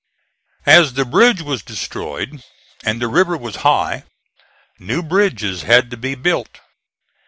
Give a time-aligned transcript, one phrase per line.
[0.65, 2.43] As the bridge was destroyed
[2.83, 4.05] and the river was high,
[4.79, 6.59] new bridges had to be built.